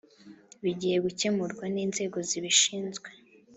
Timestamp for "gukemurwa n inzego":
1.05-2.17